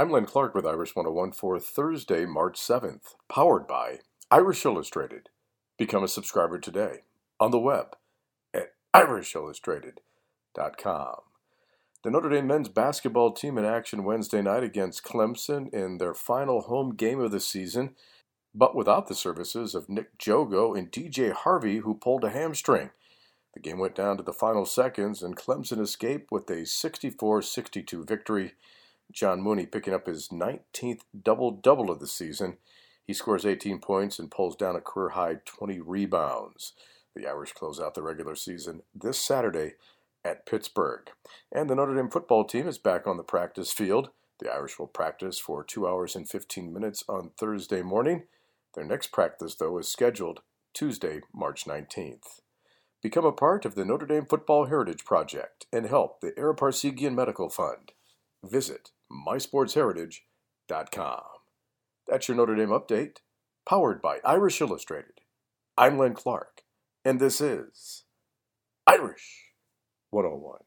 [0.00, 3.98] I'm Len Clark with Irish 101 for Thursday, March 7th, powered by
[4.30, 5.28] Irish Illustrated.
[5.76, 7.00] Become a subscriber today
[7.38, 7.96] on the web
[8.54, 11.16] at irishillustrated.com.
[12.02, 16.62] The Notre Dame men's basketball team in action Wednesday night against Clemson in their final
[16.62, 17.94] home game of the season,
[18.54, 22.88] but without the services of Nik Djogo and DJ Harvey, who pulled a hamstring.
[23.52, 28.04] The game went down to the final seconds, and Clemson escaped with a 64 62
[28.06, 28.54] victory.
[29.10, 32.58] John Mooney picking up his 19th double double of the season.
[33.06, 36.74] He scores 18 points and pulls down a career high 20 rebounds.
[37.14, 39.74] The Irish close out the regular season this Saturday
[40.24, 41.10] at Pittsburgh.
[41.50, 44.10] And the Notre Dame football team is back on the practice field.
[44.38, 48.24] The Irish will practice for 2 hours and 15 minutes on Thursday morning.
[48.74, 50.40] Their next practice, though, is scheduled
[50.72, 52.40] Tuesday, March 19th.
[53.02, 57.14] Become a part of the Notre Dame Football Heritage Project and help the Ara Parseghian
[57.14, 57.92] Medical Fund.
[58.44, 61.22] Visit mysportsheritage.com.
[62.06, 63.16] That's your Notre Dame update,
[63.68, 65.20] powered by Irish Illustrated.
[65.76, 66.62] I'm Len Clark,
[67.04, 68.04] and this is
[68.86, 69.46] Irish
[70.10, 70.60] 101.